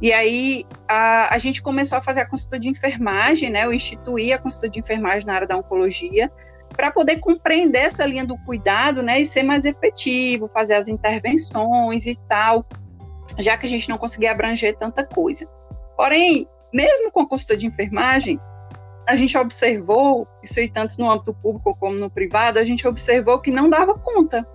E 0.00 0.12
aí 0.12 0.66
a, 0.88 1.32
a 1.32 1.38
gente 1.38 1.62
começou 1.62 1.96
a 1.96 2.02
fazer 2.02 2.22
a 2.22 2.26
consulta 2.26 2.58
de 2.58 2.68
enfermagem, 2.68 3.50
né? 3.50 3.64
Eu 3.64 3.72
instituí 3.72 4.32
a 4.32 4.38
consulta 4.38 4.68
de 4.68 4.80
enfermagem 4.80 5.28
na 5.28 5.34
área 5.34 5.46
da 5.46 5.56
oncologia 5.56 6.28
para 6.70 6.90
poder 6.90 7.20
compreender 7.20 7.82
essa 7.82 8.04
linha 8.04 8.26
do 8.26 8.36
cuidado, 8.38 9.00
né, 9.00 9.20
e 9.20 9.26
ser 9.26 9.44
mais 9.44 9.64
efetivo, 9.64 10.48
fazer 10.48 10.74
as 10.74 10.88
intervenções 10.88 12.06
e 12.06 12.18
tal, 12.28 12.66
já 13.38 13.56
que 13.56 13.66
a 13.66 13.68
gente 13.68 13.88
não 13.90 13.98
conseguia 13.98 14.32
abranger 14.32 14.76
tanta 14.76 15.04
coisa. 15.04 15.46
Porém, 15.96 16.48
mesmo 16.72 17.12
com 17.12 17.20
a 17.20 17.28
consulta 17.28 17.56
de 17.56 17.66
enfermagem, 17.66 18.40
a 19.06 19.16
gente 19.16 19.36
observou, 19.36 20.26
isso 20.42 20.60
aí 20.60 20.70
tanto 20.70 20.98
no 20.98 21.10
âmbito 21.10 21.34
público 21.34 21.76
como 21.78 21.96
no 21.96 22.10
privado, 22.10 22.58
a 22.58 22.64
gente 22.64 22.86
observou 22.86 23.38
que 23.38 23.50
não 23.50 23.68
dava 23.68 23.94
conta. 23.94 24.46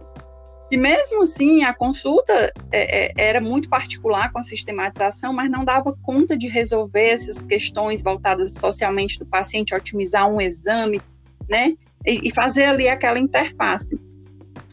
E 0.70 0.76
mesmo 0.76 1.24
assim, 1.24 1.64
a 1.64 1.74
consulta 1.74 2.34
é, 2.72 3.06
é, 3.06 3.14
era 3.16 3.40
muito 3.40 3.70
particular 3.70 4.32
com 4.32 4.40
a 4.40 4.44
sistematização, 4.44 5.32
mas 5.32 5.50
não 5.50 5.64
dava 5.64 5.96
conta 6.04 6.38
de 6.38 6.48
resolver 6.48 7.10
essas 7.10 7.44
questões 7.44 8.04
voltadas 8.04 8.54
socialmente 8.54 9.18
do 9.20 9.26
paciente, 9.26 9.74
otimizar 9.74 10.28
um 10.28 10.42
exame, 10.42 11.02
né? 11.50 11.74
E, 12.06 12.28
e 12.28 12.34
fazer 12.34 12.66
ali 12.66 12.90
aquela 12.90 13.18
interface. 13.18 13.98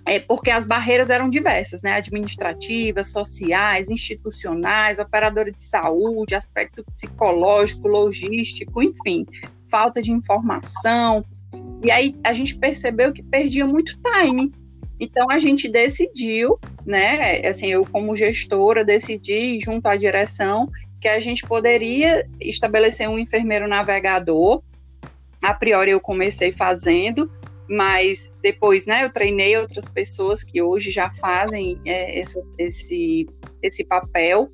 É 0.06 0.18
porque 0.20 0.50
as 0.50 0.66
barreiras 0.66 1.10
eram 1.10 1.30
diversas, 1.30 1.80
né? 1.80 1.92
Administrativas, 1.92 3.12
sociais, 3.12 3.88
institucionais, 3.88 4.98
operadora 4.98 5.52
de 5.52 5.62
saúde, 5.62 6.34
aspecto 6.34 6.84
psicológico, 6.92 7.86
logístico, 7.86 8.82
enfim 8.82 9.24
falta 9.70 10.00
de 10.00 10.12
informação. 10.12 11.24
E 11.82 11.90
aí 11.90 12.16
a 12.24 12.32
gente 12.32 12.58
percebeu 12.58 13.12
que 13.12 13.22
perdia 13.22 13.66
muito 13.66 13.98
time. 14.00 14.52
Então 14.98 15.30
a 15.30 15.38
gente 15.38 15.68
decidiu, 15.68 16.58
né, 16.86 17.46
assim, 17.46 17.66
eu 17.66 17.84
como 17.84 18.16
gestora 18.16 18.84
decidi 18.84 19.58
junto 19.60 19.86
à 19.86 19.96
direção 19.96 20.68
que 21.00 21.08
a 21.08 21.20
gente 21.20 21.46
poderia 21.46 22.26
estabelecer 22.40 23.08
um 23.08 23.18
enfermeiro 23.18 23.68
navegador. 23.68 24.62
A 25.42 25.52
priori 25.52 25.90
eu 25.90 26.00
comecei 26.00 26.52
fazendo, 26.52 27.30
mas 27.68 28.32
depois, 28.42 28.86
né, 28.86 29.04
eu 29.04 29.10
treinei 29.10 29.56
outras 29.56 29.90
pessoas 29.90 30.42
que 30.42 30.62
hoje 30.62 30.90
já 30.90 31.10
fazem 31.10 31.78
é, 31.84 32.18
esse, 32.18 32.42
esse, 32.58 33.26
esse 33.62 33.84
papel, 33.84 34.50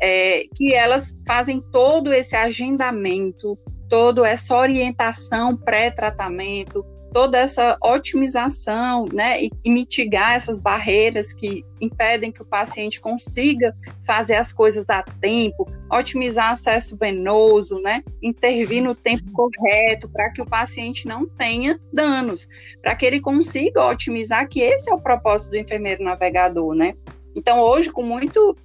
é, 0.00 0.44
que 0.54 0.74
elas 0.74 1.18
fazem 1.26 1.62
todo 1.72 2.12
esse 2.12 2.36
agendamento, 2.36 3.58
toda 3.88 4.28
essa 4.28 4.56
orientação 4.56 5.56
pré-tratamento, 5.56 6.84
toda 7.12 7.38
essa 7.38 7.76
otimização, 7.82 9.06
né, 9.12 9.42
e, 9.42 9.50
e, 9.64 9.70
mitigar 9.70 10.34
essas 10.34 10.60
barreiras 10.60 11.32
que 11.32 11.64
impedem 11.80 12.30
que 12.30 12.42
o 12.42 12.46
paciente 12.46 13.00
consiga 13.00 13.74
fazer 14.06 14.34
as 14.34 14.52
coisas 14.52 14.88
a 14.90 15.02
tempo, 15.02 15.66
otimizar 15.90 16.52
acesso 16.52 16.96
venoso, 16.96 17.80
né, 17.80 18.02
intervir 18.22 18.82
no 18.82 18.94
tempo 18.94 19.30
correto 19.32 20.08
para 20.08 20.30
que 20.30 20.42
o 20.42 20.46
paciente 20.46 21.06
não 21.06 21.26
tenha 21.26 21.80
danos, 21.92 22.48
para 22.82 22.94
que 22.94 23.06
ele 23.06 23.20
consiga 23.20 23.88
otimizar, 23.88 24.48
que 24.48 24.60
esse 24.60 24.90
é 24.90 24.94
o 24.94 25.00
propósito 25.00 25.52
do 25.52 25.58
enfermeiro 25.58 26.04
navegador, 26.04 26.74
né. 26.74 26.94
Então 27.34 27.60
hoje 27.60 27.90
com 27.90 28.02
muito, 28.02 28.56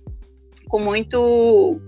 com 0.68 0.80
muito 0.80 1.80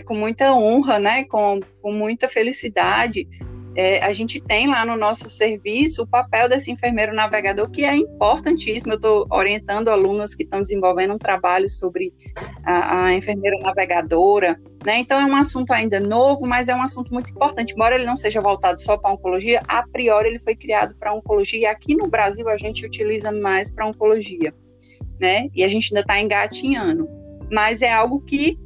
com 0.00 0.14
muita 0.14 0.54
honra, 0.54 0.98
né, 0.98 1.24
com, 1.24 1.60
com 1.80 1.92
muita 1.92 2.28
felicidade, 2.28 3.28
é, 3.74 4.02
a 4.04 4.12
gente 4.12 4.38
tem 4.40 4.68
lá 4.68 4.84
no 4.84 4.96
nosso 4.96 5.30
serviço 5.30 6.02
o 6.02 6.06
papel 6.06 6.48
desse 6.48 6.70
enfermeiro 6.70 7.14
navegador, 7.14 7.70
que 7.70 7.84
é 7.84 7.96
importantíssimo. 7.96 8.92
Eu 8.92 8.96
estou 8.96 9.26
orientando 9.30 9.88
alunos 9.88 10.34
que 10.34 10.42
estão 10.42 10.60
desenvolvendo 10.60 11.14
um 11.14 11.18
trabalho 11.18 11.68
sobre 11.68 12.12
a, 12.64 13.04
a, 13.04 13.14
enfermeira 13.14 13.58
navegadora, 13.60 14.60
né? 14.84 14.98
Então 14.98 15.18
é 15.18 15.24
um 15.24 15.36
assunto 15.36 15.72
ainda 15.72 15.98
novo, 16.00 16.46
mas 16.46 16.68
é 16.68 16.74
um 16.74 16.82
assunto 16.82 17.12
muito 17.12 17.30
importante. 17.30 17.72
Embora 17.72 17.94
ele 17.94 18.04
não 18.04 18.16
seja 18.16 18.42
voltado 18.42 18.80
só 18.80 18.98
para 18.98 19.12
oncologia, 19.12 19.62
a 19.66 19.82
priori 19.88 20.28
ele 20.28 20.40
foi 20.40 20.54
criado 20.54 20.94
para 20.96 21.14
oncologia, 21.14 21.60
e 21.60 21.66
aqui 21.66 21.94
no 21.94 22.08
Brasil 22.08 22.48
a 22.50 22.56
gente 22.56 22.84
utiliza 22.84 23.32
mais 23.32 23.70
para 23.70 23.86
oncologia, 23.86 24.52
né? 25.18 25.48
E 25.54 25.64
a 25.64 25.68
gente 25.68 25.88
ainda 25.92 26.00
está 26.00 26.20
engatinhando. 26.20 27.08
Mas 27.50 27.80
é 27.80 27.90
algo 27.90 28.20
que 28.20 28.58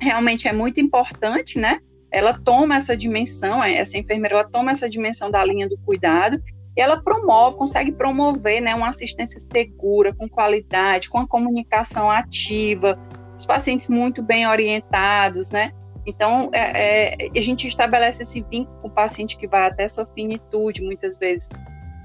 realmente 0.00 0.48
é 0.48 0.52
muito 0.52 0.80
importante, 0.80 1.58
né? 1.58 1.78
ela 2.12 2.34
toma 2.38 2.76
essa 2.76 2.94
dimensão, 2.94 3.64
essa 3.64 3.98
enfermeira 3.98 4.36
ela 4.36 4.48
toma 4.48 4.70
essa 4.70 4.88
dimensão 4.88 5.30
da 5.30 5.42
linha 5.44 5.66
do 5.66 5.78
cuidado 5.78 6.40
e 6.76 6.80
ela 6.80 7.02
promove, 7.02 7.56
consegue 7.56 7.90
promover 7.90 8.60
né, 8.60 8.74
uma 8.74 8.90
assistência 8.90 9.40
segura, 9.40 10.14
com 10.14 10.28
qualidade, 10.28 11.08
com 11.08 11.18
a 11.18 11.26
comunicação 11.26 12.10
ativa, 12.10 13.00
os 13.36 13.46
pacientes 13.46 13.88
muito 13.88 14.22
bem 14.22 14.46
orientados, 14.46 15.50
né? 15.50 15.72
Então, 16.06 16.50
é, 16.52 17.14
é, 17.24 17.28
a 17.36 17.40
gente 17.40 17.66
estabelece 17.66 18.22
esse 18.22 18.44
vínculo 18.50 18.76
com 18.80 18.88
o 18.88 18.90
paciente 18.90 19.38
que 19.38 19.46
vai 19.46 19.66
até 19.66 19.86
sua 19.86 20.06
finitude, 20.06 20.82
muitas 20.82 21.18
vezes, 21.18 21.48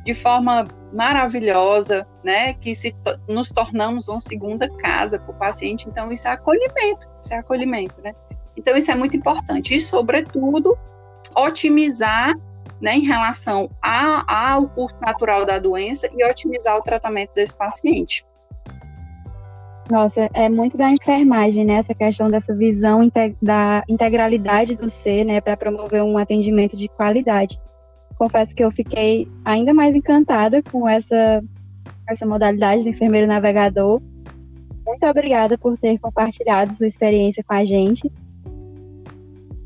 de 0.08 0.14
forma 0.14 0.66
maravilhosa, 0.94 2.08
né? 2.24 2.54
Que 2.54 2.74
se 2.74 2.96
nos 3.28 3.50
tornamos 3.50 4.08
uma 4.08 4.22
segunda 4.22 4.70
casa 4.78 5.20
para 5.20 5.36
o 5.36 5.38
paciente. 5.38 5.86
Então, 5.90 6.10
isso 6.10 6.30
é 6.30 6.32
acolhimento, 6.32 7.10
isso 7.22 7.34
é 7.34 7.38
acolhimento, 7.40 7.96
né? 8.02 8.16
Então, 8.56 8.78
isso 8.78 8.90
é 8.90 8.96
muito 8.96 9.18
importante. 9.18 9.76
E, 9.76 9.82
sobretudo, 9.82 10.78
otimizar 11.36 12.34
né, 12.80 12.96
em 12.96 13.06
relação 13.06 13.70
a, 13.82 14.52
ao 14.52 14.70
curso 14.70 14.96
natural 15.02 15.46
da 15.46 15.60
doença 15.60 16.08
e 16.16 16.24
otimizar 16.24 16.78
o 16.78 16.82
tratamento 16.82 17.34
desse 17.34 17.58
paciente. 17.58 18.26
Nossa, 19.90 20.30
é 20.34 20.48
muito 20.48 20.78
da 20.78 20.90
enfermagem, 20.90 21.66
né? 21.66 21.76
Essa 21.76 21.94
questão 21.94 22.30
dessa 22.30 22.56
visão 22.56 23.12
da 23.42 23.84
integralidade 23.90 24.76
do 24.76 24.90
ser, 24.90 25.26
né? 25.26 25.42
Para 25.42 25.58
promover 25.58 26.02
um 26.02 26.18
atendimento 26.18 26.78
de 26.78 26.88
qualidade. 26.88 27.60
Confesso 28.18 28.56
que 28.56 28.64
eu 28.64 28.72
fiquei 28.72 29.28
ainda 29.46 29.74
mais 29.74 29.96
encantada 29.96 30.62
com 30.64 30.88
essa, 30.88 31.44
essa 32.10 32.26
modalidade 32.26 32.84
do 32.84 32.90
enfermeiro 32.90 33.28
navegador. 33.28 34.02
Muito 34.86 35.06
obrigada 35.06 35.58
por 35.58 35.78
ter 35.78 36.00
compartilhado 36.00 36.74
sua 36.76 36.88
experiência 36.88 37.44
com 37.44 37.54
a 37.54 37.64
gente. 37.64 38.12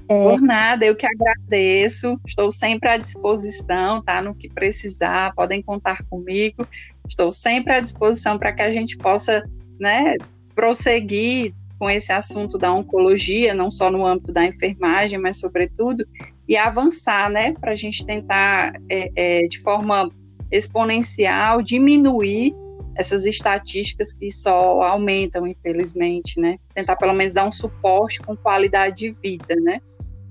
É. 0.10 0.24
Por 0.24 0.42
nada, 0.42 0.86
eu 0.86 0.96
que 0.96 1.06
agradeço. 1.06 2.20
Estou 2.28 2.52
sempre 2.52 2.90
à 2.90 2.98
disposição, 2.98 4.02
tá? 4.02 4.22
No 4.22 4.36
que 4.36 4.50
precisar, 4.50 5.34
podem 5.34 5.62
contar 5.62 6.04
comigo. 6.10 6.68
Estou 7.08 7.32
sempre 7.32 7.74
à 7.74 7.80
disposição 7.80 8.38
para 8.38 8.52
que 8.52 8.62
a 8.62 8.72
gente 8.72 8.98
possa, 8.98 9.42
né, 9.80 10.18
prosseguir 10.54 11.54
com 11.80 11.90
esse 11.90 12.12
assunto 12.12 12.58
da 12.58 12.72
oncologia, 12.74 13.54
não 13.54 13.72
só 13.72 13.90
no 13.90 14.06
âmbito 14.06 14.32
da 14.32 14.46
enfermagem, 14.46 15.18
mas 15.18 15.40
sobretudo, 15.40 16.06
e 16.52 16.58
avançar, 16.58 17.30
né, 17.30 17.54
para 17.54 17.72
a 17.72 17.76
gente 17.76 18.06
tentar, 18.06 18.74
é, 18.90 19.10
é, 19.16 19.48
de 19.48 19.58
forma 19.60 20.12
exponencial, 20.52 21.62
diminuir 21.62 22.54
essas 22.94 23.26
estatísticas 23.26 24.12
que 24.12 24.30
só 24.30 24.82
aumentam, 24.82 25.48
infelizmente, 25.48 26.38
né? 26.42 26.58
Tentar 26.76 26.98
pelo 26.98 27.14
menos 27.14 27.34
dar 27.34 27.48
um 27.48 27.52
suporte 27.54 28.20
com 28.20 28.36
qualidade 28.36 28.98
de 28.98 29.12
vida, 29.24 29.56
né? 29.62 29.80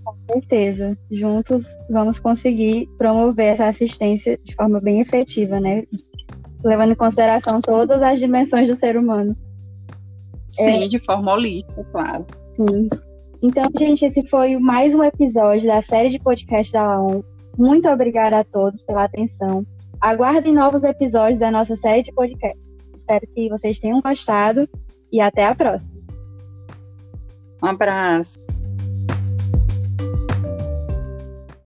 Com 0.04 0.14
certeza. 0.30 0.94
Juntos 1.10 1.64
vamos 1.88 2.20
conseguir 2.20 2.86
promover 2.98 3.54
essa 3.54 3.68
assistência 3.68 4.38
de 4.44 4.54
forma 4.54 4.78
bem 4.78 5.00
efetiva, 5.00 5.58
né? 5.58 5.84
Levando 6.62 6.92
em 6.92 6.96
consideração 6.96 7.60
todas 7.62 8.02
as 8.02 8.20
dimensões 8.20 8.68
do 8.68 8.76
ser 8.76 8.94
humano. 8.94 9.34
Sim, 10.50 10.84
é... 10.84 10.86
de 10.86 10.98
forma 10.98 11.32
holística, 11.32 11.82
claro. 11.90 12.26
Sim. 12.56 12.90
Então, 13.42 13.64
gente, 13.78 14.04
esse 14.04 14.26
foi 14.28 14.58
mais 14.58 14.94
um 14.94 15.02
episódio 15.02 15.66
da 15.66 15.80
série 15.80 16.10
de 16.10 16.18
podcast 16.18 16.70
da 16.70 16.84
Laon. 16.84 17.22
Muito 17.56 17.88
obrigada 17.88 18.38
a 18.38 18.44
todos 18.44 18.82
pela 18.82 19.04
atenção. 19.04 19.64
Aguardem 19.98 20.52
novos 20.52 20.84
episódios 20.84 21.40
da 21.40 21.50
nossa 21.50 21.74
série 21.74 22.02
de 22.02 22.12
podcast. 22.12 22.76
Espero 22.94 23.26
que 23.34 23.48
vocês 23.48 23.78
tenham 23.78 24.00
gostado 24.02 24.68
e 25.10 25.22
até 25.22 25.46
a 25.46 25.54
próxima. 25.54 25.94
Um 27.62 27.66
abraço. 27.68 28.49